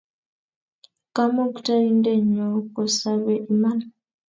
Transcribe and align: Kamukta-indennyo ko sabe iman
Kamukta-indennyo 1.15 2.47
ko 2.73 2.81
sabe 2.97 3.33
iman 3.53 3.79